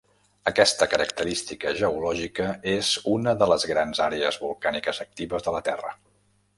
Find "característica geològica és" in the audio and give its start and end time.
0.93-2.91